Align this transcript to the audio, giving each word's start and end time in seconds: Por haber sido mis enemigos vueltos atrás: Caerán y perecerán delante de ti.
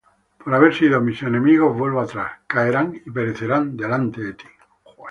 Por 0.43 0.55
haber 0.55 0.73
sido 0.73 0.99
mis 0.99 1.21
enemigos 1.21 1.77
vueltos 1.77 2.05
atrás: 2.09 2.31
Caerán 2.47 2.99
y 3.05 3.11
perecerán 3.11 3.77
delante 3.77 4.19
de 4.21 4.33
ti. 4.33 4.47